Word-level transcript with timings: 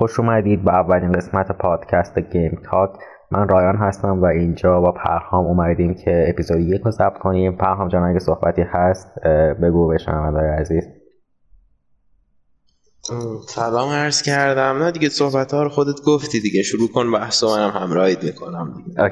خوش 0.00 0.20
اومدید 0.20 0.64
به 0.64 0.74
اولین 0.74 1.12
قسمت 1.12 1.52
پادکست 1.52 2.18
گیم 2.18 2.58
تاک. 2.70 2.90
من 3.30 3.48
رایان 3.48 3.76
هستم 3.76 4.22
و 4.22 4.24
اینجا 4.24 4.80
با 4.80 4.92
پرهام 4.92 5.46
اومدیم 5.46 5.94
که 5.94 6.26
اپیزود 6.28 6.60
یک 6.60 6.82
رو 6.82 6.90
ضبط 6.90 7.18
کنیم. 7.18 7.56
پرهام 7.56 7.88
جان 7.88 8.02
اگه 8.02 8.18
صحبتی 8.18 8.62
هست 8.62 9.18
بگو 9.62 9.88
به 9.88 9.96
عزیز. 10.40 10.99
سلام 13.46 13.88
عرض 13.88 14.22
کردم. 14.22 14.82
نه 14.82 14.90
دیگه 14.90 15.08
صحبت 15.08 15.54
ها 15.54 15.62
رو 15.62 15.68
خودت 15.68 16.02
گفتی 16.06 16.40
دیگه. 16.40 16.62
شروع 16.62 16.88
کن 16.94 17.12
بحث 17.12 17.44
منم 17.44 17.70
همراهیت 17.70 18.24
می‌کنم 18.24 18.74
دیگه. 18.86 19.10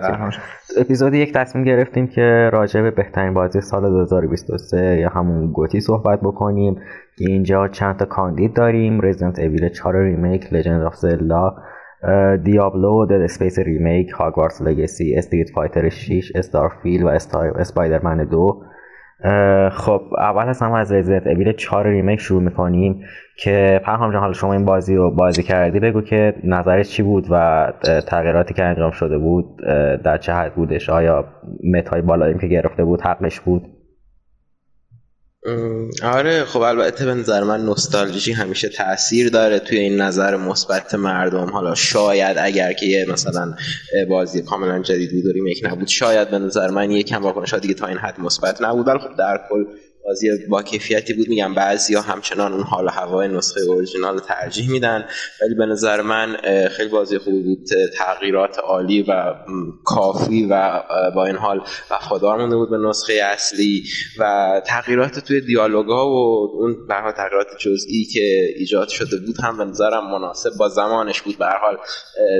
اپیزود 0.76 1.14
یک 1.14 1.32
تصمیم 1.32 1.64
گرفتیم 1.64 2.06
که 2.06 2.50
راجع 2.52 2.82
به 2.82 2.90
بهترین 2.90 3.34
بازی 3.34 3.60
سال 3.60 3.82
2023 3.90 4.98
یا 5.00 5.08
همون 5.08 5.52
گوتی 5.52 5.80
صحبت 5.80 6.20
بکنیم. 6.20 6.80
اینجا 7.18 7.68
چند 7.68 7.96
تا 7.96 8.04
کاندید 8.04 8.54
داریم. 8.54 9.00
Resident 9.00 9.38
Evil 9.38 9.68
4 9.68 10.04
Remake 10.04 10.52
Legend 10.52 10.82
of 10.82 10.94
Zelda 10.94 11.54
Diablo 12.44 13.06
Dead 13.06 13.12
Space 13.12 13.58
Remake 13.58 14.10
Hogwarts 14.10 14.62
Legacy 14.62 15.14
Street 15.16 15.50
Fighter 15.54 15.88
6 15.88 16.32
Starfield 16.34 17.02
و 17.02 17.08
Spider-Man 17.58 18.24
2 18.24 18.62
خب 19.70 20.02
اول 20.18 20.48
از 20.48 20.62
همه 20.62 20.78
از 20.78 20.92
Resident 20.92 21.26
Evil 21.26 21.52
4 21.52 21.86
Remake 21.86 22.20
شروع 22.20 22.42
می‌کنیم 22.42 23.04
که 23.36 23.80
پرهام 23.84 24.12
جان 24.12 24.20
حالا 24.20 24.32
شما 24.32 24.52
این 24.52 24.64
بازی 24.64 24.96
رو 24.96 25.10
بازی 25.10 25.42
کردی 25.42 25.80
بگو 25.80 26.00
که 26.00 26.34
نظرت 26.44 26.86
چی 26.86 27.02
بود 27.02 27.26
و 27.30 27.72
تغییراتی 28.06 28.54
که 28.54 28.64
انجام 28.64 28.90
شده 28.90 29.18
بود 29.18 29.56
در 30.04 30.18
چه 30.18 30.32
حد 30.32 30.54
بودش؟ 30.54 30.90
آیا 30.90 31.24
متای 31.72 32.02
بالایی 32.02 32.38
که 32.38 32.46
گرفته 32.46 32.84
بود 32.84 33.00
حقش 33.00 33.40
بود؟ 33.40 33.62
آره 36.02 36.44
خب 36.44 36.60
البته 36.60 37.04
به 37.04 37.14
نظر 37.14 37.44
من 37.44 37.64
نوستالژی 37.64 38.32
همیشه 38.32 38.68
تاثیر 38.68 39.30
داره 39.30 39.58
توی 39.58 39.78
این 39.78 40.00
نظر 40.00 40.36
مثبت 40.36 40.94
مردم. 40.94 41.50
حالا 41.50 41.74
شاید 41.74 42.36
اگر 42.40 42.72
که 42.72 42.86
یه 42.86 43.06
مثلا 43.12 43.54
بازی 44.08 44.42
کاملا 44.42 44.82
جدید 44.82 45.10
بود 45.12 45.26
و 45.26 45.32
ریمیک 45.32 45.60
نبود 45.64 45.88
شاید 45.88 46.30
به 46.30 46.38
نظر 46.38 46.70
من 46.70 46.90
یکم 46.90 47.22
واکنش 47.22 47.54
دیگه 47.54 47.74
تا 47.74 47.86
این 47.86 47.98
حد 47.98 48.20
مثبت 48.20 48.62
نبود 48.62 48.88
ولی 48.88 48.98
خب 48.98 49.16
در 49.18 49.40
کل 49.50 49.64
بازی 50.08 50.46
با 50.48 50.62
کیفیتی 50.62 51.12
بود. 51.12 51.28
میگم 51.28 51.54
بعضی 51.54 51.94
ها 51.94 52.00
همچنان 52.02 52.52
اون 52.52 52.62
حال 52.62 52.88
هوای 52.88 53.28
نسخه 53.28 53.60
اورجینال 53.60 54.18
ترجیح 54.18 54.70
میدن. 54.70 55.04
ولی 55.42 55.54
به 55.54 55.66
نظر 55.66 56.02
من 56.02 56.36
خیلی 56.70 56.88
بازی 56.88 57.18
خوبی 57.18 57.42
بود. 57.42 57.66
تغییرات 57.96 58.58
عالی 58.58 59.02
و 59.02 59.34
کافی 59.84 60.46
و 60.50 60.82
با 61.14 61.26
این 61.26 61.36
حال 61.36 61.60
وفادار 61.90 62.38
مونده 62.38 62.56
بود 62.56 62.70
به 62.70 62.78
نسخه 62.88 63.12
اصلی. 63.12 63.84
و 64.18 64.60
تغییرات 64.66 65.18
توی 65.18 65.40
دیالوگا 65.40 66.06
و 66.06 66.50
اون 66.54 66.86
به 66.86 67.12
تغییرات 67.16 67.46
جزئی 67.58 68.04
که 68.04 68.54
ایجاد 68.56 68.88
شده 68.88 69.16
بود 69.16 69.36
هم 69.42 69.58
به 69.58 69.64
نظرم 69.64 70.10
مناسب 70.10 70.50
با 70.58 70.68
زمانش 70.68 71.22
بود. 71.22 71.38
به 71.38 71.46
حال 71.46 71.76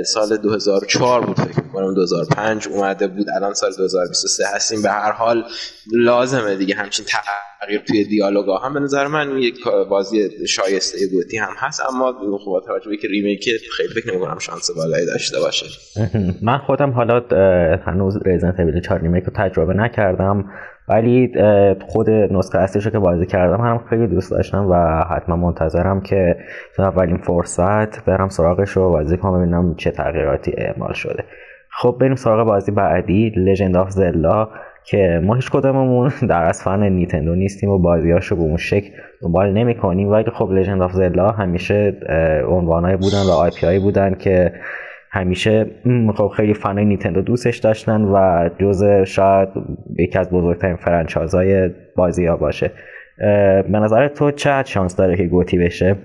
سال 0.03 0.37
2004 0.37 1.25
بود 1.25 1.39
فکر 1.39 1.63
می‌کنم. 1.63 1.93
2005 1.93 2.67
اومده 2.67 3.07
بود. 3.07 3.29
الان 3.35 3.53
سال 3.53 3.75
2023 3.77 4.43
هستیم. 4.47 4.81
به 4.81 4.89
هر 4.89 5.11
حال 5.11 5.43
لازمه 5.91 6.55
دیگه 6.55 6.75
همچین 6.75 7.05
تغییر 7.05 7.49
توی 7.87 8.03
دیالوگا 8.03 8.57
هم 8.57 8.73
به 8.73 8.79
نظر 8.79 9.07
من 9.07 9.37
یک 9.37 9.55
بازی 9.89 10.29
شایسته 10.47 10.97
گوتی 11.11 11.37
هم 11.37 11.53
هست 11.57 11.81
اما 11.89 12.13
خب 12.45 12.61
توجه 12.67 12.97
که 12.97 13.07
ریمیک 13.07 13.49
خیلی 13.77 13.89
فکر 13.89 14.11
نمی‌کنم 14.11 14.39
شانس 14.39 14.71
بالایی 14.71 15.05
داشته 15.05 15.39
باشه. 15.39 15.65
من 16.47 16.57
خودم 16.57 16.91
حالا 16.91 17.21
هنوز 17.85 18.17
Resident 18.25 18.59
Evil 18.59 18.81
4 18.81 19.01
Remake 19.01 19.23
رو 19.23 19.31
تجربه 19.35 19.73
نکردم 19.73 20.45
ولی 20.89 21.31
خود 21.87 22.09
نسخه 22.09 22.57
اصلیش 22.57 22.87
که 22.87 22.99
بازی 22.99 23.25
کردم 23.25 23.61
هم 23.61 23.85
خیلی 23.89 24.07
دوست 24.07 24.31
داشتم 24.31 24.67
و 24.69 25.03
حتما 25.09 25.35
منتظرم 25.35 26.01
که 26.01 26.35
تو 26.75 26.83
اولین 26.83 27.17
فرصت 27.17 28.05
برم 28.05 28.29
سراغش 28.29 28.69
رو 28.69 28.89
بازی 28.89 29.17
کنم 29.17 29.41
ببینم 29.41 29.75
چه 29.75 29.91
تغییراتی 29.91 30.53
اعمال 30.57 30.93
شده. 30.93 31.23
خب 31.71 31.97
بریم 32.01 32.15
سراغ 32.15 32.47
بازی 32.47 32.71
بعدی 32.71 33.29
Legend 33.29 33.77
of 33.77 33.89
Zelda 33.89 34.49
که 34.83 35.21
ما 35.23 35.35
هیچ 35.35 35.51
کدوممون 35.51 36.11
در 36.29 36.43
اصل 36.43 36.63
fan 36.63 36.83
Nintendo 36.83 37.35
نیستیم 37.35 37.69
و 37.69 37.77
بازیاشو 37.77 38.35
به 38.35 38.41
اون 38.41 38.57
شکل 38.57 38.89
دنبال 39.21 39.53
نمی 39.53 39.75
کنیم 39.75 40.09
ولی 40.09 40.31
خب 40.31 40.51
Legend 40.51 40.81
of 40.81 40.91
Zelda 40.91 41.31
همیشه 41.31 41.97
عنوانایی 42.47 42.97
بودن 42.97 43.23
و 43.29 43.31
IP 43.31 43.79
بودن 43.79 44.13
که 44.13 44.53
همیشه 45.11 45.65
خب 46.15 46.27
خیلی 46.27 46.53
fan 46.53 46.85
ای 46.85 46.89
Nintendo 46.89 47.21
دوستش 47.21 47.57
داشتن 47.57 48.01
و 48.01 48.49
جز 48.59 48.83
شاید 49.03 49.49
یکی 49.99 50.19
از 50.19 50.29
بزرگترین 50.29 50.75
franchise 50.75 51.52
های 51.52 51.69
بازی 51.95 52.25
ها 52.25 52.37
باشه 52.37 52.71
به 53.71 53.79
نظر 53.79 54.07
تو 54.07 54.31
چه 54.31 54.63
شانس 54.65 54.95
داره 54.95 55.17
که 55.17 55.23
GOTY 55.23 55.57
بشه؟ 55.57 55.95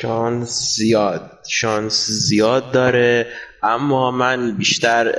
شانس 0.00 0.76
زیاد 0.76 1.30
شانس 1.48 2.06
زیاد 2.10 2.72
داره. 2.72 3.26
اما 3.62 4.10
من 4.10 4.56
بیشتر 4.56 5.12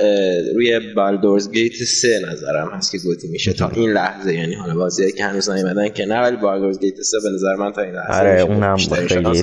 روی 0.54 0.80
Baldur's 0.94 1.50
Gate 1.50 1.72
سه 1.72 2.20
نظرم 2.32 2.68
هست 2.68 2.92
که 2.92 2.98
GOTY 2.98 3.28
میشه 3.28 3.52
تا 3.52 3.68
این 3.68 3.90
لحظه. 3.90 4.34
یعنی 4.34 4.54
حالا 4.54 4.74
بازی 4.74 5.12
که 5.12 5.24
هنوز 5.24 5.50
نیومدن 5.50 5.88
که 5.88 6.06
نه 6.06 6.20
ولی 6.20 6.36
Baldur's 6.36 6.80
Gate 6.80 7.02
سه 7.02 7.18
به 7.22 7.30
نظر 7.30 7.54
من 7.54 7.72
تا 7.72 7.82
این 7.82 7.94
لحظه 7.94 8.20
آره 8.20 8.40
اونم 8.40 8.76
خیلی 8.76 9.42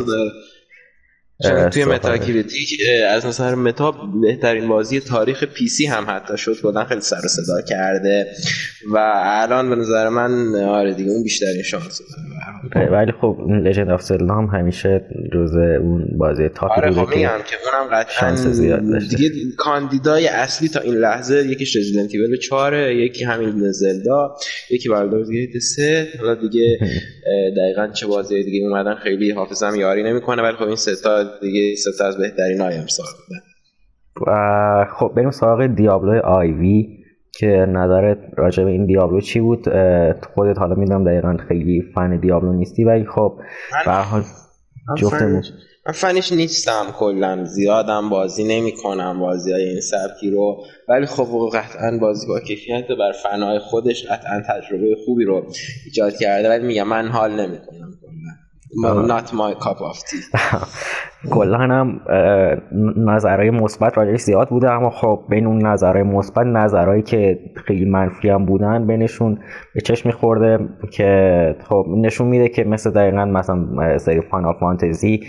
توی 1.71 1.85
Metacritic 1.85 2.69
از 3.09 3.25
نظر 3.25 3.55
متا 3.55 3.91
بهترین 4.21 4.67
بازی 4.67 4.99
تاریخ 4.99 5.43
PC 5.43 5.85
هم 5.85 6.05
حتی 6.09 6.37
شد 6.37 6.61
کلا 6.61 6.85
خیلی 6.85 7.01
سر 7.01 7.21
و 7.25 7.27
صدا 7.27 7.61
کرده. 7.61 8.27
و 8.93 8.97
الان 9.25 9.69
به 9.69 9.75
نظر 9.75 10.09
من 10.09 10.55
آره 10.55 10.93
دیگه 10.93 11.11
اون 11.11 11.23
بیشترین 11.23 11.61
شانس 11.63 12.01
داره. 12.73 12.89
ولی 12.91 13.11
خب 13.21 13.37
Legend 13.63 13.89
of 13.89 14.01
Zelda 14.01 14.33
هم 14.33 14.45
همیشه 14.45 15.01
جزء 15.33 15.59
اون 15.59 16.05
بازی 16.17 16.49
top 16.49 16.71
آره 16.71 16.91
خب 16.91 17.09
میگم 17.15 17.29
که 17.45 17.55
اونم 17.65 17.95
قطعا 17.95 18.35
زیاد 18.35 18.91
داشته. 18.91 19.15
دیگه 19.15 19.29
کاندیدای 19.57 20.27
اصلی 20.27 20.69
تا 20.69 20.79
این 20.79 20.93
لحظه 20.93 21.47
یکیش 21.47 21.75
رزیدنت 21.75 22.09
ایول 22.13 22.37
4 22.37 22.91
یکی 22.91 23.23
همین 23.23 23.71
زلدا 23.71 24.35
یکی 24.71 24.89
بالدورز 24.89 25.31
گیت 25.31 25.57
3 25.57 26.07
حالا 26.19 26.35
دیگه 26.35 26.79
دقیقا 27.57 27.87
چه 27.87 28.07
بازی 28.07 28.43
دیگه 28.43 28.67
اومدن 28.67 28.95
خیلی 28.95 29.31
حافظم 29.31 29.75
یاری 29.75 30.03
نمی‌کنه 30.03 30.41
ولی 30.41 30.55
خب 30.55 30.67
این 30.67 30.75
سه 30.75 30.95
تا 30.95 31.24
دیگه 31.41 31.75
سه 31.75 32.05
از 32.05 32.17
بهترین 32.17 32.61
های 32.61 32.75
امسال 32.75 33.05
بودن 33.05 33.41
و 34.27 34.85
خب 34.99 35.13
بریم 35.15 35.31
سراغ 35.31 35.65
دیابلو 35.65 36.21
آیوی 36.25 37.05
که 37.31 37.47
نظرت 37.47 38.17
راجع 38.37 38.63
به 38.63 38.71
این 38.71 38.85
دیابلو 38.85 39.21
چی 39.21 39.39
بود؟ 39.39 39.69
خودت 40.35 40.59
حالا 40.59 40.75
می‌دونم 40.75 41.03
دقیقا 41.03 41.37
خیلی 41.47 41.83
فن 41.95 42.19
دیابلو 42.19 42.53
نیستی 42.53 42.83
ولی 42.83 43.05
خب 43.05 43.39
به 43.85 43.91
حال 43.91 44.23
جفتمون. 44.97 45.43
من 45.87 45.93
فنش 45.93 46.31
نیستم 46.31 46.85
کلا. 46.99 47.45
زیادم 47.45 48.09
بازی 48.09 48.43
نمی 48.43 48.71
کنم 48.71 49.19
بازی 49.19 49.51
های 49.51 49.63
این 49.63 49.81
سبکی 49.81 50.31
رو. 50.31 50.57
ولی 50.89 51.05
خب 51.05 51.49
قطعا 51.53 51.97
بازی 52.01 52.27
با 52.27 52.39
کیفیت 52.39 52.87
بر 52.99 53.11
فنای 53.11 53.59
خودش 53.59 54.05
قطعا 54.05 54.41
تجربه 54.49 54.95
خوبی 55.05 55.25
رو 55.25 55.45
ایجاد 55.85 56.13
کرده 56.13 56.49
ولی 56.49 56.67
میگم 56.67 56.87
من 56.87 57.07
حال 57.07 57.31
نمی 57.31 57.57
کنم 57.57 57.91
not 58.83 59.33
my 59.33 59.53
cup 59.53 59.79
of 59.81 59.97
tea. 60.07 60.23
کلا 61.31 61.57
هم 61.57 62.01
نظرهای 62.97 63.49
مثبت 63.49 63.97
راجعش 63.97 64.19
زیاد 64.19 64.49
بوده 64.49 64.71
اما 64.71 64.89
خب 64.89 65.23
بین 65.29 65.45
اون 65.47 65.67
نظرهای 65.67 66.03
مثبت 66.03 66.45
نظرهایی 66.45 67.01
که 67.01 67.39
خیلی 67.55 67.85
منفی 67.85 68.29
هم 68.29 68.45
بودن 68.45 68.87
بینشون 68.87 69.39
به 69.73 69.81
چشم 69.81 70.09
میخورده 70.09 70.59
که 70.91 71.55
خب 71.69 71.85
نشون 71.97 72.27
میده 72.27 72.49
که 72.49 72.63
مثل 72.63 72.91
دقیقا 72.91 73.25
مثلا 73.25 73.97
سری 73.97 74.21
Final 74.21 74.53
Fantasy 74.59 75.19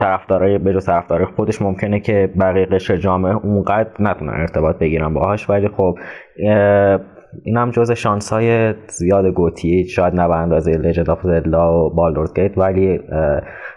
طرفدارای 0.00 0.58
به 0.58 0.72
جز 0.72 0.86
طرفدارای 0.86 1.26
خودش 1.36 1.62
ممکنه 1.62 2.00
که 2.00 2.32
بقیه 2.40 2.66
قشر 2.66 2.96
جامعه 2.96 3.36
اونقدر 3.36 3.90
نتونن 4.00 4.32
ارتباط 4.40 4.78
بگیرن 4.78 5.14
باهاش 5.14 5.50
ولی 5.50 5.68
خب 5.68 5.98
این 7.44 7.56
هم 7.56 7.70
جز 7.70 7.90
شانس 7.90 8.32
های 8.32 8.74
زیاد 8.88 9.26
GOTY 9.26 9.84
شاید 9.88 10.14
نه 10.14 10.28
به 10.28 10.36
اندازه 10.36 10.72
Legend 10.72 11.10
of 11.10 11.22
Zelda 11.22 11.86
و 11.86 11.90
Baldur's 11.94 12.34
Gate 12.34 12.58
ولی 12.58 13.00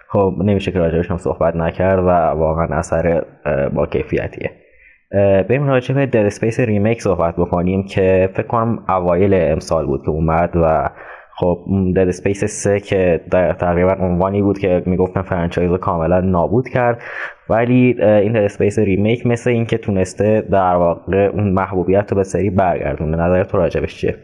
خب 0.08 0.36
نمیشه 0.44 0.72
که 0.72 0.80
راجبش 0.80 1.12
هم 1.12 1.18
صحبت 1.18 1.56
نکرد 1.56 2.00
و 2.00 2.10
واقعا 2.40 2.68
اثر 2.78 3.26
با 3.74 3.86
کیفیتیه. 3.86 4.52
بریم 5.50 5.68
راجع 5.68 5.96
به 5.96 6.06
Dead 6.06 6.16
Space 6.16 6.60
Remake 6.60 7.02
صحبت 7.02 7.36
بکنیم 7.36 7.84
که 7.84 8.30
فکر 8.34 8.48
کنم 8.48 8.84
اوایل 8.90 9.34
امسال 9.34 9.86
بود 9.86 10.02
که 10.02 10.10
اومد 10.10 10.52
و 10.56 10.90
خب 11.42 11.66
Dead 11.96 12.08
Space 12.08 12.44
3 12.44 12.80
که 12.80 13.22
در 13.32 13.54
تقریبا 13.54 13.94
عنوانی 14.00 14.42
بود 14.42 14.60
که 14.60 14.84
می‌گفتن 14.86 15.22
franchise 15.22 15.70
رو 15.70 15.78
کاملا 15.78 16.20
نابود 16.20 16.70
کرد. 16.70 17.02
ولی 17.50 18.04
این 18.04 18.34
Dead 18.34 18.44
Space 18.44 18.80
remake 18.80 19.26
مثل 19.26 19.50
اینکه 19.50 19.78
تونسته 19.78 20.44
در 20.52 20.76
واقع 20.76 21.30
اون 21.34 21.54
محبوبیت 21.54 22.12
رو 22.12 22.18
به 22.18 22.24
سری 22.24 22.50
برگردونه. 22.50 23.18
نظر 23.18 23.44
تو 23.44 23.58
راجبش 23.58 23.98
چیه؟ 23.98 24.16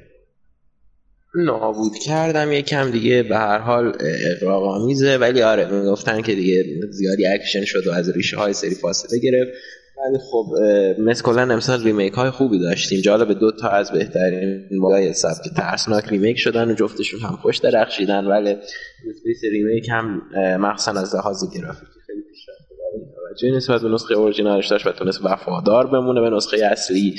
نابود 1.36 1.92
کردن. 2.06 2.52
یکم 2.52 2.92
دیگه 2.92 3.24
به 3.24 3.38
هر 3.38 3.58
حال 3.58 3.94
اغراق 4.36 4.64
آمیزه. 4.64 5.18
ولی 5.18 5.42
آره 5.42 5.72
می‌گفتن 5.72 6.22
که 6.22 6.36
دیگه 6.36 6.64
زیادی 6.92 7.28
اکشن 7.28 7.66
شد 7.66 7.88
و 7.88 7.92
از 7.92 8.16
ریشه 8.16 8.38
های 8.38 8.54
سری 8.54 8.76
فاصله 8.76 9.20
گرفت. 9.20 9.52
ولی 10.06 10.18
خب 10.32 10.46
مثل 11.00 11.24
کلا 11.24 11.42
امسال 11.42 11.84
remake 11.84 12.14
های 12.14 12.30
خوبی 12.30 12.60
داشتیم. 12.60 13.02
جالب 13.02 13.40
دو 13.40 13.52
تا 13.52 13.70
از 13.70 13.92
بهترین 13.92 14.80
بازیای 14.82 15.14
سبک 15.14 15.54
ترسناک 15.56 16.06
remake 16.10 16.38
شدن 16.38 16.72
و 16.72 16.74
جفتشون 16.74 17.20
هم 17.20 17.36
خوش 17.42 17.58
درخشیدن 17.58 18.26
ولی 18.26 18.50
Space 19.10 19.44
remake 19.52 19.90
هم 19.90 20.22
مخصوصا 20.60 21.00
از 21.00 21.16
لحاظ 21.16 21.44
گرافیکی. 21.56 21.88
خیلی 21.92 21.97
توجه 23.38 23.56
نسبت 23.56 23.82
به 23.82 23.90
نسخه 23.90 24.14
اورجینالش 24.14 24.68
داشت 24.68 24.88
و 24.88 24.92
تونست 24.92 25.26
وفادار 25.26 25.88
بمونه 25.88 26.22
به 26.22 26.30
نسخه 26.30 26.66
اصلی. 26.66 27.16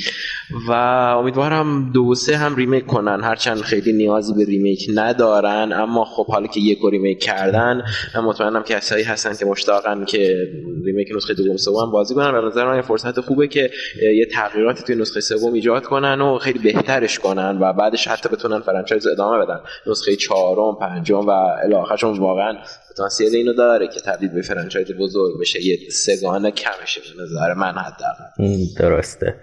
و 0.68 0.72
امیدوارم 1.18 1.92
دو 1.92 2.14
سه 2.14 2.36
هم 2.36 2.56
remake 2.56 2.86
کنن. 2.86 3.20
هرچند 3.24 3.60
خیلی 3.60 3.92
نیازی 3.92 4.34
به 4.34 4.44
remake 4.44 4.90
ندارن 4.94 5.72
اما 5.72 6.04
خب 6.04 6.26
حالا 6.26 6.46
که 6.46 6.60
یک 6.60 6.78
remake 6.92 7.22
کردن 7.22 7.82
من 8.14 8.20
مطمئنم 8.20 8.62
کسایی 8.62 9.04
هستن 9.04 9.34
که 9.34 9.44
مشتاقن 9.44 10.04
که 10.04 10.48
remake 10.84 11.08
نسخه 11.16 11.34
دوم 11.34 11.56
سوم 11.56 11.90
بازی 11.90 12.14
کنن. 12.14 12.34
و 12.34 12.46
نظر 12.46 12.66
من 12.66 12.80
فرصت 12.80 13.20
خوبه 13.20 13.48
که 13.48 13.70
یه 14.02 14.26
تغییراتی 14.32 14.82
توی 14.82 14.94
نسخه 14.96 15.20
سوم 15.20 15.52
ایجاد 15.52 15.84
کنن 15.84 16.20
و 16.20 16.38
خیلی 16.38 16.58
بهترش 16.58 17.18
کنن 17.18 17.58
و 17.60 17.72
بعدش 17.72 18.08
حتی 18.08 18.28
بتونن 18.28 18.60
franchise 18.60 19.06
ادامه 19.06 19.44
بدن. 19.44 19.60
نسخه 19.86 20.16
چهارم 20.16 20.78
پنجم 20.80 21.26
و 21.26 21.30
الی 21.30 21.74
واقعا 22.18 22.56
پتانسیل 22.98 23.36
اینو 23.36 23.52
داره 23.52 23.86
که 23.86 24.00
تبدیل 24.06 24.28
به 24.28 24.42
franchise 24.42 24.92
بزرگ 25.00 25.40
بشه. 25.40 25.66
یه 25.66 25.76
سه 25.90 26.14
گانه 26.14 26.50
کمشه 26.50 27.00
به 27.00 27.22
نظر 27.22 27.54
من 27.54 27.72
حداقل. 27.72 28.56
درسته. 28.78 29.34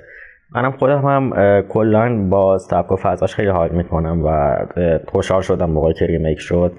منم 0.56 0.72
خودم 0.72 1.02
هم 1.06 1.34
کلا 1.62 2.28
با 2.30 2.58
سبک 2.58 2.92
و 2.92 2.96
فضاش 2.96 3.36
خیلی 3.36 3.48
حال 3.48 3.70
می‌کنم 3.70 4.26
و 4.26 4.58
خوشحال 5.08 5.42
شدم 5.42 5.70
موقعی 5.70 5.94
که 5.94 6.06
remake 6.06 6.40
شد. 6.40 6.74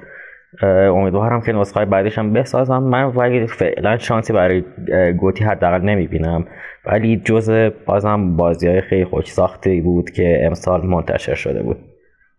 امیدوارم 0.63 1.43
که 1.43 1.53
نسخه 1.53 1.85
بعدیش 1.85 2.19
هم 2.19 2.33
بسازن. 2.33 2.79
من 2.79 3.05
ولی 3.05 3.47
فعلا 3.47 3.99
شانسی 3.99 4.33
برای 4.33 4.65
GOTY 5.13 5.45
حداقل 5.45 5.81
نمی‌بینم. 5.81 6.47
ولی 6.85 7.23
جز 7.25 7.51
بازم 7.87 8.37
بازی 8.37 8.69
های 8.69 8.81
خیلی 8.81 9.05
خوش 9.05 9.27
ساخته 9.27 9.81
بود 9.85 10.11
که 10.11 10.41
امسال 10.43 10.87
منتشر 10.87 11.35
شده 11.35 11.63
بود. 11.63 11.77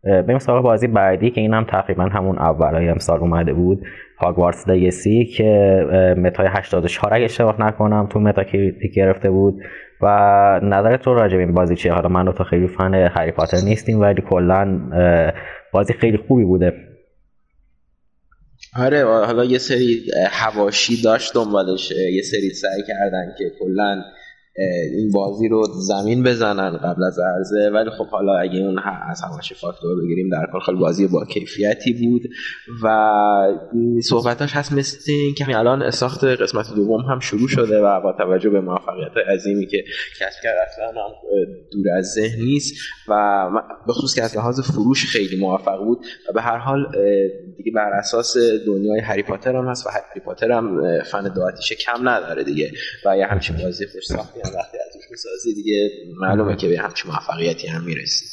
بریم 0.04 0.40
سراغ 0.40 0.64
بازی 0.64 0.88
بعدی 0.88 1.32
که 1.32 1.42
این 1.42 1.54
هم 1.54 1.64
تقریبا 1.64 2.04
همون 2.04 2.38
اولای 2.40 2.90
امسال 2.90 3.20
اومده 3.20 3.54
بود. 3.54 3.82
هاگوارتس 4.20 4.68
لگسی 4.68 5.26
که 5.26 5.46
متای 6.18 6.48
84 6.48 7.14
اگه 7.14 7.26
اشتباه 7.26 7.62
نکنم 7.62 8.08
تو 8.12 8.20
متا 8.20 8.44
گرفته 8.96 9.30
بود. 9.30 9.62
و 10.02 10.08
نظر 10.64 10.98
تو 10.98 11.14
راجع 11.14 11.38
به 11.38 11.44
این 11.44 11.54
بازی 11.54 11.76
چیه؟ 11.76 11.94
حالا 11.94 12.10
من 12.10 12.32
تو 12.32 12.44
خیلی 12.44 12.68
فن 12.68 12.94
هری 12.94 13.32
پاتر 13.32 13.58
نیستیم 13.58 14.00
ولی 14.00 14.22
کلا 14.30 14.80
بازی 15.74 15.94
خیلی 15.94 16.18
خوبی 16.18 16.44
بوده. 16.44 16.74
آره 18.80 19.06
حالا 19.06 19.46
یه 19.46 19.58
سری 19.58 20.02
هواشی 20.32 21.02
داشت 21.04 21.34
دنبالش 21.36 21.92
یه 21.92 22.22
سری 22.22 22.50
سعی 22.50 22.84
کردن 22.88 23.34
که 23.38 23.46
کلا 23.60 24.02
این 24.92 25.12
بازی 25.12 25.48
رو 25.48 25.64
زمین 25.88 26.24
بزنن 26.24 26.78
قبل 26.78 27.04
از 27.04 27.20
عرضه. 27.20 27.70
ولی 27.74 27.90
خب 27.90 28.08
حالا 28.08 28.38
اگه 28.38 28.60
اون 28.60 28.80
از 29.10 29.22
همش 29.22 29.54
فاکتور 29.54 30.04
بگیریم 30.04 30.30
در 30.30 30.48
کل 30.54 30.60
خیلی 30.60 30.78
بازی 30.78 31.08
با 31.08 31.26
کیفیتی 31.26 31.94
بود. 31.94 32.22
و 32.84 32.88
صحبتاش 34.04 34.56
هست 34.56 34.74
مثل 34.74 35.12
که 35.38 35.58
الان 35.58 35.92
ساخت 35.92 36.24
قسمت 36.24 36.76
دوم 36.76 37.02
هم 37.02 37.20
شروع 37.20 37.48
شده 37.48 37.82
و 37.82 38.02
با 38.02 38.14
توجه 38.18 38.50
به 38.50 38.62
موفقیت 38.62 39.18
عظیمی 39.34 39.68
که 39.68 39.84
کسب 40.20 40.40
کرد 40.44 40.56
اصلا 40.68 40.88
هم 40.88 41.12
دور 41.72 41.92
از 41.98 42.06
ذهن 42.06 42.40
نیست. 42.40 42.76
و 43.10 43.50
به 43.88 43.94
خصوص 43.94 44.16
که 44.16 44.24
از 44.24 44.38
لحاظ 44.38 44.60
فروش 44.60 45.06
خیلی 45.06 45.40
موفق 45.40 45.84
بود. 45.84 46.00
و 46.30 46.34
به 46.34 46.42
هر 46.42 46.58
حال 46.58 46.86
دیگه 47.58 47.72
بر 47.76 47.90
اساس 47.90 48.38
دنیای 48.68 49.00
هری 49.00 49.24
پاتر 49.24 49.56
هم 49.56 49.68
هست 49.68 49.88
و 49.88 49.90
هری 49.90 50.22
پاتر 50.26 50.52
هم 50.52 50.82
فن 51.04 51.34
دعاتیش 51.34 51.74
کم 51.74 52.10
نداره 52.10 52.44
دیگه. 52.44 52.72
و 53.06 53.18
یه 53.18 53.26
همچین 53.26 53.56
بازی 53.64 53.86
خوش 53.88 54.06
ساختی 54.06 54.47
وقتی 54.56 54.78
ازش 54.78 55.12
می‌سازی 55.12 55.54
دیگه 55.56 55.90
معلومه 56.22 56.56
که 56.56 56.68
به 56.68 56.80
همچین 56.80 57.12
موفقیتی 57.12 57.68
هم 57.68 57.84
می‌رسی. 57.84 58.26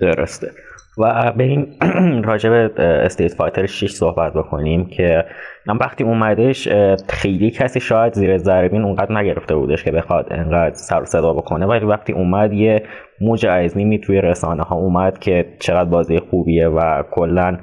درسته. 0.00 0.50
و 0.98 1.32
به 1.36 1.44
این 1.44 1.66
راجب 2.28 2.70
Street 2.78 3.34
Fighter 3.34 3.66
6 3.66 3.90
صحبت 3.90 4.32
بکنیم 4.32 4.86
که 4.86 5.24
من 5.66 5.76
وقتی 5.76 6.04
اومدش 6.04 6.68
خیلی 7.08 7.50
کسی 7.50 7.80
شاید 7.80 8.12
زیر 8.12 8.38
ذره 8.38 8.63
بین 8.63 8.82
اونقدر 8.82 9.14
نگرفته 9.14 9.54
بودش 9.56 9.84
که 9.84 9.90
بخواد 9.90 10.26
انقدر 10.30 10.74
سر 10.74 11.04
صدا 11.04 11.32
بکنه 11.32 11.66
ولی 11.66 11.84
وقتی 11.84 12.12
اومد 12.12 12.52
یه 12.52 12.82
موج 13.20 13.46
عظیمی 13.46 14.00
توی 14.00 14.20
رسانه 14.20 14.62
ها 14.62 14.76
اومد 14.76 15.18
که 15.18 15.56
چقدر 15.60 15.90
بازی 15.90 16.18
خوبیه 16.18 16.68
و 16.68 17.02
کلا 17.10 17.58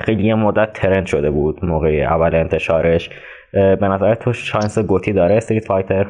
خیلی 0.00 0.22
یه 0.22 0.34
مدت 0.34 0.72
trend 0.72 1.06
شده 1.06 1.30
بود 1.30 1.64
موقع 1.64 2.06
اول 2.10 2.34
انتشارش 2.34 3.10
به 3.52 3.88
نظر 3.88 4.14
تو 4.14 4.32
شانس 4.32 4.78
GOTY 4.78 5.12
داره 5.12 5.34
Street 5.34 5.64
Fighter 5.64 6.06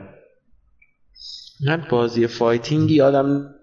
من 1.67 1.87
بازی 1.91 2.27
فایتینگ 2.27 2.91
یادم 2.91 3.55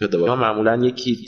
شده 0.00 0.34
معمولا 0.34 0.86
یکی 0.86 1.26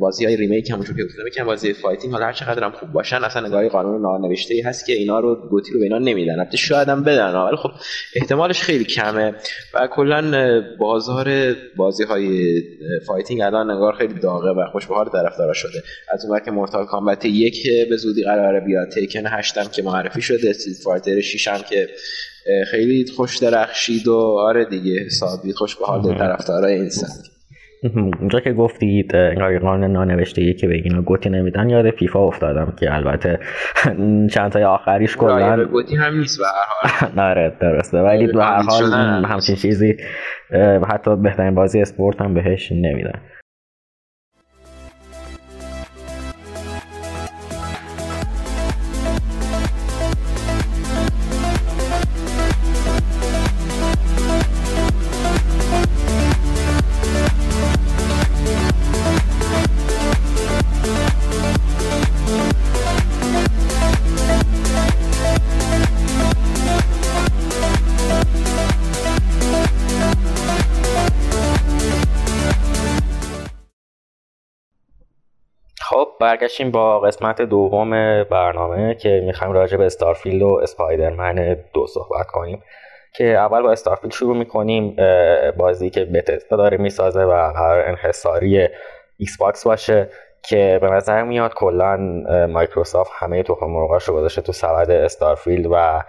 بازی 0.00 0.24
های 0.24 0.36
ریمیک 0.36 0.70
همونجور 0.70 0.96
که 0.96 1.04
گفتم 1.04 1.26
یکم 1.26 1.44
بازی 1.44 1.72
فایتینگ 1.72 2.12
حالا 2.12 2.26
هر 2.26 2.32
چقدر 2.32 2.64
هم 2.64 2.70
خوب 2.70 2.92
باشن 2.92 3.24
اصلا 3.24 3.46
نگاهی 3.46 3.68
قانون 3.68 4.02
نانوشته 4.02 4.54
ای 4.54 4.60
هست 4.60 4.86
که 4.86 4.92
اینا 4.92 5.20
رو 5.20 5.48
گوتی 5.48 5.72
رو 5.72 5.78
به 5.78 5.84
اینا 5.84 5.98
نمیدن. 5.98 6.40
البته 6.40 6.56
شاید 6.56 6.88
هم 6.88 7.04
بدن 7.04 7.34
ولی 7.34 7.56
خب 7.56 7.70
احتمالش 8.16 8.60
خیلی 8.60 8.84
کمه 8.84 9.34
و 9.74 9.86
کلا 9.86 10.62
بازار 10.78 11.54
بازی 11.76 12.04
های 12.04 12.62
فایتینگ 13.06 13.40
الان 13.40 13.70
انگار 13.70 13.92
خیلی 13.92 14.14
داغه 14.14 14.50
و 14.50 14.64
خوش 14.72 14.86
به 14.86 14.94
حال 14.94 15.08
طرفدارا 15.08 15.52
شده. 15.52 15.82
از 16.12 16.24
اون 16.24 16.40
که 16.44 16.50
مورتال 16.50 16.86
کامبت 16.86 17.24
یک 17.24 17.66
به 17.90 17.96
زودی 17.96 18.22
قراره 18.24 18.60
بیاد 18.60 18.88
تیکن 18.88 19.22
هشتم 19.26 19.64
که 19.64 19.82
معرفی 19.82 20.22
شده 20.22 20.50
استریت 20.50 20.76
فایتر 20.76 21.20
6 21.20 21.48
هم 21.48 21.62
که 21.62 21.88
خیلی 22.70 23.04
خوش 23.16 23.38
درخشید 23.38 24.08
و 24.08 24.16
آره 24.38 24.64
دیگه 24.64 25.00
حسابی 25.06 25.52
خوش 25.52 25.76
به 25.76 25.86
حال 25.86 26.18
طرفدارای 26.18 26.74
این 26.74 26.88
سبک 26.88 27.30
اونجا 28.20 28.40
که 28.40 28.52
گفتید 28.52 29.16
رایگان 29.16 29.84
نانوشته 29.84 30.52
که 30.52 30.66
به 30.66 30.74
اینا 30.74 31.02
گوتی 31.02 31.30
نمیدن 31.30 31.68
یاد 31.68 31.90
فیفا 31.90 32.20
افتادم 32.26 32.72
که 32.80 32.94
البته 32.94 33.38
چند 34.34 34.52
تای 34.52 34.64
آخریش 34.64 35.16
کلا 35.16 35.64
گوتی 35.64 35.96
هم 35.96 36.18
نیست 36.18 36.38
به 36.38 36.44
هر 36.44 36.90
حال. 37.00 37.20
آره 37.30 37.56
درسته. 37.60 37.98
ولی 37.98 38.26
به 38.26 38.44
هر 38.44 38.62
حال 38.62 38.92
همچین 39.24 39.56
چیزی 39.56 39.96
حتی 40.88 41.16
بهترین 41.16 41.54
بازی 41.54 41.80
اسپورت 41.80 42.20
هم 42.20 42.34
بهش 42.34 42.72
نمیدن. 42.72 43.20
برگشتیم 76.20 76.70
با 76.70 77.00
قسمت 77.00 77.42
دوم 77.42 77.90
برنامه 78.24 78.94
که 78.94 79.22
می‌خوایم 79.26 79.52
راجع 79.52 79.76
به 79.76 79.86
Starfield 79.86 80.42
و 80.42 80.60
Spider-Man 80.62 81.56
دو 81.74 81.86
صحبت 81.86 82.26
کنیم. 82.26 82.62
که 83.14 83.24
اول 83.24 83.62
با 83.62 83.72
Starfield 83.72 84.12
شروع 84.12 84.36
می‌کنیم 84.36 84.96
بازی 85.56 85.90
که 85.90 86.04
Bethesda 86.04 86.56
داره 86.56 86.76
می‌سازه 86.76 87.24
و 87.24 87.52
قرار 87.52 87.88
انحصاری 87.88 88.68
Xbox 89.18 89.64
باشه 89.64 90.08
که 90.42 90.78
به 90.80 90.90
نظر 90.90 91.22
میاد 91.22 91.54
کلا 91.54 91.96
مایکروسافت 92.52 93.10
همه 93.14 93.42
تخم 93.42 93.66
مرغاش 93.66 94.04
رو 94.04 94.14
گذاشته 94.14 94.42
تو 94.42 94.52
سبد 94.52 94.90
Starfield 94.90 95.66
و 95.66 96.02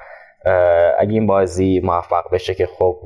اگه 0.97 1.13
این 1.13 1.27
بازی 1.27 1.81
موفق 1.83 2.33
بشه 2.33 2.53
که 2.55 2.65
خب 2.65 2.97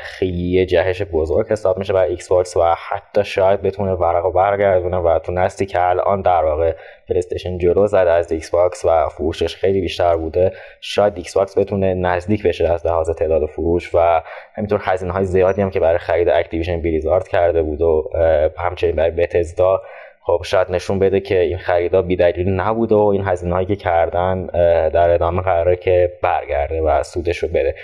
خیلی 0.00 0.66
جهش 0.66 1.02
بزرگ 1.02 1.46
حساب 1.48 1.78
میشه 1.78 1.92
برای 1.92 2.10
Xbox 2.10 2.56
و 2.56 2.74
حتی 2.88 3.24
شاید 3.24 3.62
بتونه 3.62 3.92
ورق 3.92 4.32
برگردونه 4.32 4.96
و 4.96 5.18
تو 5.18 5.32
نسلی 5.32 5.66
که 5.66 5.88
الان 5.88 6.22
در 6.22 6.44
واقع 6.44 6.74
PlayStation 7.08 7.58
جلو 7.58 7.86
زده 7.86 8.10
از 8.10 8.32
Xbox 8.32 8.84
و 8.84 9.08
فروشش 9.08 9.56
خیلی 9.56 9.80
بیشتر 9.80 10.16
بوده 10.16 10.52
شاید 10.80 11.12
Xbox 11.16 11.58
بتونه 11.58 11.94
نزدیک 11.94 12.42
بشه 12.42 12.72
از 12.72 12.86
لحاظ 12.86 13.10
تعداد 13.10 13.46
فروش 13.46 13.94
و 13.94 14.22
همینطور 14.54 14.80
هزینه 14.82 15.12
های 15.12 15.24
زیادی 15.24 15.62
هم 15.62 15.70
که 15.70 15.80
برای 15.80 15.98
خرید 15.98 16.28
Activision 16.28 16.82
Blizzard 16.82 17.28
کرده 17.28 17.62
بود 17.62 17.82
و 17.82 18.10
همچنین 18.58 18.96
برای 18.96 19.10
Bethesda 19.10 19.82
خب 20.24 20.42
شاید 20.44 20.70
نشون 20.70 20.98
بده 20.98 21.20
که 21.20 21.40
این 21.40 21.58
خریدا 21.58 22.02
بیدلیل 22.02 22.48
نبوده 22.48 22.94
و 22.94 23.06
این 23.06 23.22
هزینه 23.24 23.54
هایی 23.54 23.66
که 23.66 23.76
کردن 23.76 24.46
در 24.88 25.10
ادامه 25.10 25.42
قراره 25.42 25.76
که 25.76 26.18
برگرده 26.22 26.80
و 26.80 27.02
سودش 27.02 27.38
رو 27.38 27.48
بده. 27.48 27.74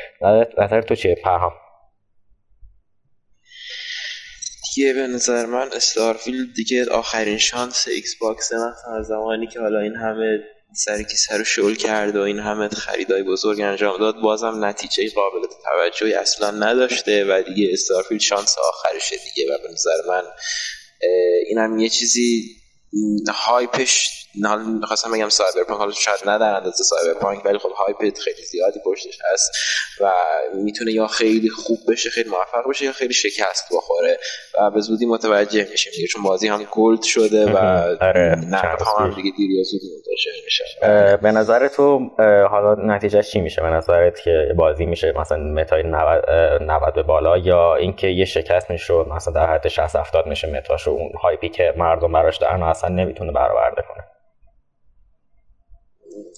نظر 0.59 0.83
تو 0.83 0.95
چیه؟ 0.95 1.15
پرهام. 1.15 1.53
دیگه 4.75 4.93
به 4.93 5.07
نظر 5.07 5.47
من 5.47 5.69
Starfield 5.77 6.55
دیگه 6.57 6.91
آخرین 6.91 7.39
شانس 7.39 7.89
Xbox 7.89 8.53
مثلا 8.53 9.03
زمانی 9.03 9.47
که 9.47 9.61
حالا 9.61 9.81
این 9.81 9.97
همه 9.97 10.39
سر 10.75 11.03
کیسه 11.03 11.17
رو 11.17 11.43
شل 11.43 11.75
کرد 11.75 12.17
و 12.17 12.21
این 12.21 12.39
همه 12.39 12.69
خریدای 12.69 13.23
بزرگ 13.23 13.61
انجام 13.61 13.99
داد 13.99 14.21
بازم 14.21 14.65
نتیجه 14.65 15.11
قابل 15.15 15.47
توجهی 15.65 16.15
اصلا 16.15 16.51
نداشته 16.51 17.25
و 17.25 17.43
دیگه 17.43 17.69
Starfield 17.73 18.21
شانس 18.21 18.57
آخرشه 18.69 19.17
دیگه 19.17 19.55
و 19.55 19.59
به 19.63 19.73
نظر 19.73 20.09
من 20.09 20.23
اینم 21.47 21.79
یه 21.79 21.89
چیزی 21.89 22.57
hype 23.29 23.83
ش 23.83 24.11
حالا 24.45 24.63
می‌خواستم 24.63 25.13
بگم 25.13 25.29
Cyberpunk 25.29 25.79
حالا 25.79 25.93
شاید 25.93 26.21
نه 26.27 26.39
در 26.39 26.55
اندازه 26.55 26.85
Cyberpunk 26.85 27.45
ولی 27.45 27.59
خب 27.59 27.69
hype 27.69 28.19
خیلی 28.19 28.43
زیادی 28.43 28.81
پشتش 28.85 29.19
هست 29.33 29.51
و 30.01 30.13
می‌تونه 30.55 30.93
یا 30.93 31.07
خیلی 31.07 31.49
خوب 31.51 31.79
بشه 31.89 32.11
خیلی 32.11 32.31
موفق 32.31 32.69
بشه 32.71 32.85
یا 32.85 32.93
خیلی 32.93 33.15
شکست 33.15 33.65
بخوره 33.73 34.19
و 34.55 34.71
به 34.71 34.81
زودی 34.81 35.07
متوجه 35.07 35.69
میشیم 35.71 35.93
دیگه 35.93 36.07
چون 36.07 36.23
بازی 36.23 36.49
هم 36.49 36.67
gold 36.71 37.03
شده 37.03 37.53
و 37.53 37.57
آره 38.09 38.35
نه 38.47 38.59
هم 38.99 39.15
دیگه 39.15 39.37
دیر 39.37 39.51
یا 39.51 39.63
زود 39.63 39.81
منتشر 40.19 40.45
میشه 40.45 41.17
به 41.17 41.33
نظر 41.33 41.69
تو 41.69 42.11
حالا 42.51 42.75
نتیجهش 42.75 43.31
چی 43.31 43.41
میشه؟ 43.41 43.63
به 43.63 43.69
نظرت 43.69 44.21
که 44.21 44.55
بازی 44.57 44.87
میشه 44.87 45.13
مثلا 45.13 45.39
meta 45.39 45.74
ی 45.74 45.83
90 45.83 46.25
90 46.63 46.95
به 46.95 47.03
بالا 47.03 47.39
یا 47.39 47.75
اینکه 47.75 48.07
یه 48.07 48.25
شکست 48.25 48.71
میشه 48.71 48.95
مثلا 48.95 49.33
در 49.33 49.55
حد 49.55 49.69
60 49.69 49.97
70 49.97 50.27
میشه 50.27 50.53
meta 50.53 50.77
ش 50.77 50.89
اون 50.89 51.13
hype 51.23 51.43
ی 51.43 51.49
که 51.49 51.75
مردم 51.77 52.13
براش 52.13 52.37
دارن 52.37 52.63
اصلا 52.63 52.91
نمی‌تونه 52.91 53.33
برآورده 53.33 53.83
کنه؟ 53.89 54.05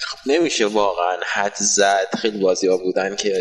خب 0.00 0.30
نمیشه 0.30 0.66
واقعا 0.66 1.16
حد 1.26 1.54
زد. 1.54 2.06
خیلی 2.18 2.42
بازی 2.42 2.68
ها 2.68 2.76
بودن 2.76 3.16
که 3.16 3.32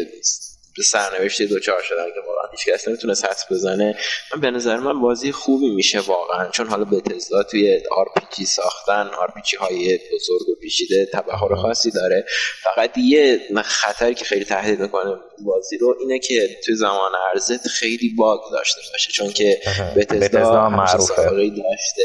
سرنوشتی 0.84 1.48
دچار 1.48 1.82
شدن 1.82 2.06
که 2.06 2.20
واقعا 2.28 2.52
هیچ 2.52 2.66
کس 2.70 2.88
نمی‌تونست 2.88 3.26
حدس 3.26 3.46
بزنه. 3.52 3.98
من 4.34 4.42
به 4.42 4.52
نظر 4.52 4.78
من 4.78 5.02
بازی 5.02 5.32
خوبی 5.32 5.70
میشه 5.70 6.00
واقعا 6.00 6.50
چون 6.50 6.68
حالا 6.68 6.84
Bethesda 6.86 7.44
توی 7.44 7.82
RPG 7.92 8.46
ساختن 8.46 9.08
RPG 9.08 9.58
های 9.58 10.00
بزرگ 10.14 10.50
و 10.50 10.56
پیچیده 10.62 11.10
تبحر 11.14 11.56
خاصی 11.56 11.92
داره. 11.92 12.26
فقط 12.64 12.98
یه 12.98 13.40
خطری 13.64 14.16
که 14.16 14.26
خیلی 14.26 14.46
تهدید 14.46 14.80
می‌کنه 14.80 15.16
بازی 15.46 15.78
رو 15.78 15.96
اینه 16.00 16.20
که 16.20 16.50
توی 16.66 16.76
زمان 16.76 17.12
عرضه 17.32 17.58
خیلی 17.58 18.14
bug 18.18 18.40
داشته 18.52 18.82
باشه 18.92 19.12
چون 19.12 19.30
که 19.30 19.62
Bethesda 19.98 20.70
معروفه. 20.70 21.16
داشته. 21.50 22.04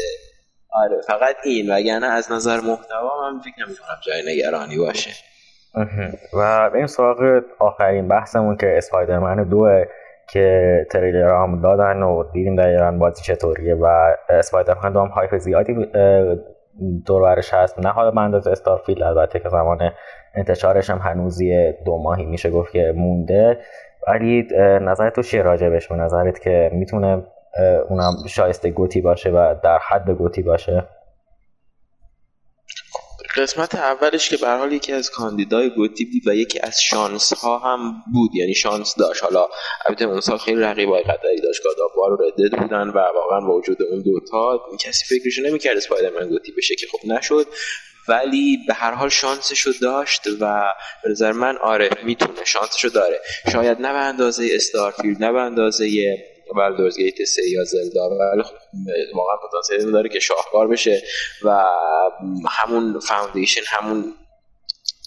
آره 0.73 1.01
فقط 1.07 1.35
این 1.43 1.71
وگرنه 1.71 2.07
از 2.07 2.31
نظر 2.31 2.59
محتوا 2.59 3.31
من 3.31 3.39
فکر 3.39 3.65
نمی‌کنم 3.67 3.99
جای 4.05 4.23
نگرانی 4.35 4.77
باشه. 4.77 5.11
و 6.33 6.69
این 6.75 6.87
سراغ 6.87 7.41
آخرین 7.59 8.07
بحثمون 8.07 8.57
که 8.57 8.77
اسپایدرمن 8.77 9.43
دوه 9.43 9.83
که 10.27 10.85
تریلر 10.91 11.43
هم 11.43 11.61
دادن 11.61 12.03
و 12.03 12.23
دیدیم 12.23 12.55
دقیقا 12.55 12.91
بازی 12.91 13.23
چطوریه 13.23 13.75
و 13.75 14.15
اسپایدرمن 14.29 14.91
دو 14.93 14.99
هم 14.99 15.07
هایپ 15.07 15.37
زیادی 15.37 15.87
دور 17.05 17.21
برش 17.21 17.53
هست 17.53 17.79
نه 17.79 17.89
حالا 17.89 18.11
به 18.11 18.21
اندازه 18.21 18.51
استارفیل 18.51 19.03
البته 19.03 19.39
که 19.39 19.49
زمان 19.49 19.91
انتشارش 20.35 20.89
هم 20.89 20.97
هنوزی 20.97 21.73
دو 21.85 21.97
ماهی 21.97 22.25
میشه 22.25 22.49
گفت 22.49 22.71
که 22.71 22.93
مونده. 22.95 23.59
ولی 24.07 24.47
نظرت 24.81 25.13
تو 25.13 25.21
چیه 25.21 25.41
راجبش 25.41 25.87
به 25.87 25.95
نظرت 25.95 26.39
که 26.39 26.69
می‌تونه 26.73 27.23
اونم 27.89 28.13
شایسته 28.27 28.69
گوتی 28.69 29.01
باشه 29.01 29.29
و 29.29 29.55
در 29.63 29.79
حد 29.89 30.09
گوتی 30.09 30.41
باشه؟ 30.41 30.87
قسمت 33.37 33.75
اولش 33.75 34.29
که 34.29 34.37
به 34.37 34.47
حال 34.47 34.73
یکی 34.73 34.91
از 34.91 35.09
کاندیدای 35.09 35.69
گوتی 35.69 36.05
بود 36.05 36.27
و 36.27 36.35
یکی 36.35 36.59
از 36.59 36.81
شانس 36.81 37.33
ها 37.33 37.59
هم 37.59 38.03
بود 38.13 38.35
یعنی 38.35 38.55
شانس 38.55 38.95
داشت. 38.95 39.23
حالا 39.23 39.47
البته 39.85 40.05
اون 40.05 40.21
سال 40.21 40.37
خیلی 40.37 40.61
رقیبای 40.61 41.03
قدری 41.03 41.41
داشت. 41.41 41.63
گاداوار 41.63 42.13
و 42.13 42.17
ردد 42.23 42.57
بودن 42.57 42.89
و 42.89 42.97
واقعا 43.15 43.41
با 43.41 43.55
وجود 43.55 43.77
اون 43.83 44.01
دوتا 44.01 44.61
کسی 44.79 45.19
فکرشو 45.19 45.41
نمی‌کرد 45.41 45.77
اسپایدرمن 45.77 46.29
گوتی 46.29 46.51
بشه 46.57 46.75
که 46.75 46.87
خب 46.91 47.07
نشد. 47.07 47.47
ولی 48.07 48.57
به 48.67 48.73
هر 48.73 48.91
حال 48.91 49.09
شانسشو 49.09 49.71
داشت 49.81 50.21
و 50.39 50.73
به 51.03 51.09
نظر 51.09 51.31
من 51.31 51.57
آره 51.57 51.89
می‌تونه 52.03 52.45
شانسشو 52.45 52.87
داره. 52.87 53.21
شاید 53.51 53.81
نه 53.81 53.93
به 53.93 53.99
اندازه 53.99 54.49
Starfield 54.51 55.23
نه 55.23 55.31
به 55.31 55.41
اندازه 55.41 55.87
Baldur's 56.53 56.97
Gate 56.97 57.23
3 57.23 57.41
یا 57.49 57.63
Zelda 57.63 58.09
ولی 58.09 58.43
خب 58.43 58.53
واقعا 59.15 59.35
پتانسیل 59.47 59.91
داره 59.91 60.09
که 60.09 60.19
شاهکار 60.19 60.67
بشه 60.67 61.03
و 61.43 61.63
همون 62.49 62.99
foundation 62.99 63.61
همون 63.65 64.13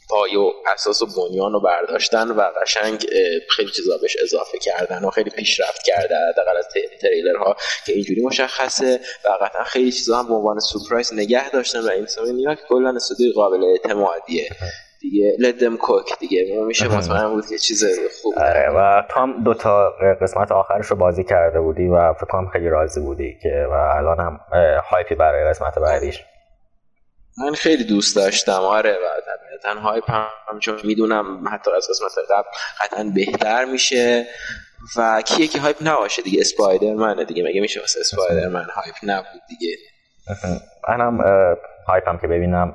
پایه 0.09 0.37
و 0.37 0.52
اساس 0.75 1.02
و 1.02 1.07
بنیان 1.07 1.52
رو 1.52 1.61
برداشتن 1.61 2.30
و 2.30 2.50
قشنگ 2.62 3.07
خیلی 3.50 3.71
چیزا 3.71 3.99
بهش 3.99 4.16
اضافه 4.23 4.59
کردن 4.59 5.04
و 5.04 5.11
خیلی 5.11 5.30
پیشرفت 5.30 5.83
کرده 5.83 6.14
حداقل 6.33 6.57
از 6.57 6.66
ها 7.38 7.57
که 7.87 7.92
اینجوری 7.92 8.21
مشخصه 8.21 9.00
و 9.25 9.45
قطعا 9.45 9.64
خیلی 9.64 9.92
چیزا 9.92 10.18
هم 10.18 10.28
به 10.28 10.35
عنوان 10.35 10.61
سورپرایز 10.61 11.14
نگه 11.14 11.50
داشتن 11.50 11.80
و 11.80 11.90
این 11.90 12.54
که 12.54 12.62
کلا 12.68 12.92
استودیوی 12.97 13.33
قابل 13.33 13.64
اعتمادیه. 13.64 14.50
دیگه. 15.00 15.37
لدم 15.38 15.76
کوک 15.76 16.19
دیگه. 16.19 16.64
میشه 16.67 16.88
مطمئن 16.88 17.28
بود 17.28 17.47
که 17.47 17.59
چیز 17.59 17.85
خوب. 18.23 18.35
آره 18.38 18.71
و 18.71 19.02
تو 19.09 19.21
هم 19.21 19.45
دو 19.45 19.55
تا 19.55 19.90
قسمت 20.21 20.52
آخرش 20.52 20.87
رو 20.87 20.97
بازی 20.97 21.25
کرده 21.25 21.61
بودی 21.61 21.88
و 21.88 22.12
فکر 22.12 22.26
کنم 22.26 22.49
خیلی 22.49 22.69
راضی 22.69 23.00
بودی 23.00 23.38
که 23.43 23.67
و 23.71 23.73
الان 23.73 24.21
هم 24.21 24.40
هایپی 24.90 25.14
برای 25.14 25.45
قسمت 25.45 25.78
بعدیش. 25.78 26.25
من 27.38 27.55
خیلی 27.55 27.85
دوست 27.85 28.17
داشتم. 28.17 28.52
آره 28.52 28.93
و 28.93 29.21
طبیعتا 29.21 29.81
هایپ 29.81 30.11
هم 30.11 30.59
چون 30.61 30.81
می‌دونم 30.85 31.49
حتی 31.52 31.71
از 31.71 31.88
قسمت 31.90 32.25
قبل 32.31 32.49
قطعا 32.81 33.12
بهتر 33.14 33.64
میشه. 33.64 34.26
و 34.97 35.23
کیه 35.23 35.47
که 35.47 35.61
هایپ 35.61 35.76
نباشه 35.81 36.23
دیگه؟ 36.23 36.40
اسپایدرمنه 36.40 37.25
دیگه. 37.25 37.45
مگه 37.45 37.61
میشه 37.61 37.81
واسه 37.81 38.00
اسپایدرمن 38.00 38.67
هایپ 38.75 38.95
نبود 39.02 39.43
دیگه؟ 39.49 39.76
منم 40.88 41.19
هایپم 41.87 42.19
که 42.19 42.26
ببینم 42.26 42.75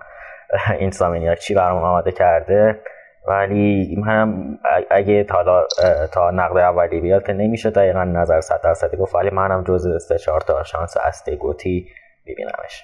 این 0.80 0.92
سامینیاک 0.92 1.40
چی 1.40 1.54
برام 1.54 1.84
آماده 1.84 2.12
کرده. 2.12 2.80
ولی 3.28 3.96
منم 4.06 4.60
اگه 4.90 5.24
تا 5.24 5.68
تا 6.12 6.32
نقد 6.32 6.58
اولی 6.58 7.02
بیاد 7.02 7.26
که 7.26 7.34
نمیشه 7.34 7.70
دقیقا 7.70 8.04
نظر 8.04 8.42
صد 8.42 8.62
درصدی 8.64 8.98
گفت 8.98 9.16
ولی 9.16 9.30
منم 9.30 9.64
جز 9.64 10.06
سه 10.08 10.18
چهار 10.18 10.42
تا 10.42 10.64
شانس 10.64 10.98
اصلی 10.98 11.36
گوتی 11.36 11.88
ببینمش 12.28 12.84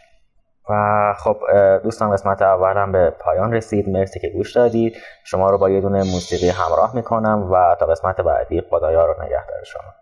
و 0.69 1.13
خب 1.17 1.37
دوستان 1.83 2.11
قسمت 2.11 2.41
اولم 2.41 2.91
به 2.91 3.09
پایان 3.09 3.53
رسید. 3.53 3.89
مرسی 3.89 4.19
که 4.19 4.29
گوش 4.29 4.55
دادید. 4.55 4.97
شما 5.23 5.49
رو 5.49 5.57
با 5.57 5.69
یه 5.69 5.81
دونه 5.81 5.97
موسیقی 5.97 6.49
همراه 6.49 6.95
می‌کنم 6.95 7.51
و 7.51 7.75
تا 7.79 7.85
قسمت 7.85 8.21
بعدی 8.21 8.61
خدایا 8.69 9.05
رو 9.05 9.23
نگهدار 9.23 9.63
شما. 9.63 9.93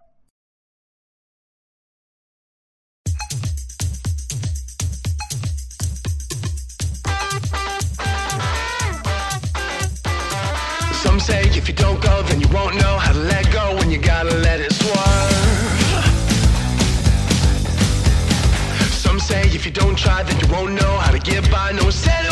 Won't 20.49 20.73
know 20.73 20.97
how 20.97 21.11
to 21.11 21.19
get 21.19 21.49
by. 21.51 21.71
No 21.71 21.83
one 21.83 22.26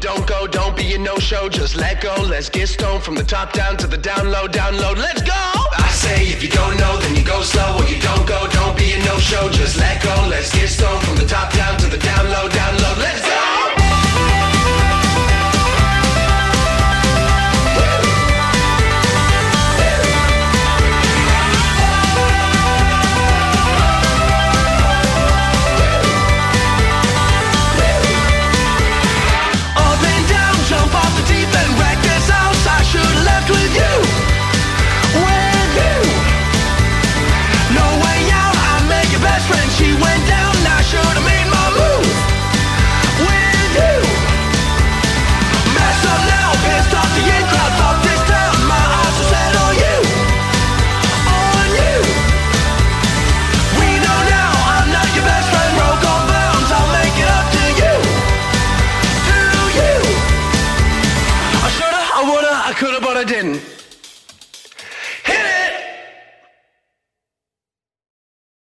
don't 0.00 0.26
go, 0.26 0.46
don't 0.46 0.76
be 0.76 0.94
a 0.94 0.98
no-show, 0.98 1.48
just 1.48 1.76
let 1.76 2.00
go. 2.00 2.14
Let's 2.22 2.48
get 2.48 2.68
stoned 2.68 3.02
from 3.02 3.14
the 3.14 3.22
top 3.22 3.52
down 3.52 3.76
to 3.78 3.86
the 3.86 3.98
down 3.98 4.30
low, 4.30 4.46
let's 4.94 5.22
go! 5.22 5.32
I 5.34 5.88
say 5.92 6.26
if 6.28 6.42
you 6.42 6.48
don't 6.48 6.76
know, 6.78 6.96
then 6.98 7.14
you 7.14 7.22
go 7.22 7.42
slow, 7.42 7.76
or 7.78 7.84
you 7.84 8.00
don't 8.00 8.26
go, 8.26 8.46
don't 8.48 8.76
be 8.76 8.92
a 8.92 8.98
no-show, 9.04 9.50
just 9.50 9.76
let 9.76 10.02
go. 10.02 10.14
Let's 10.28 10.52
get 10.54 10.68
stoned 10.68 11.02
from 11.04 11.16
the 11.16 11.26
top 11.26 11.52
down. 11.52 11.59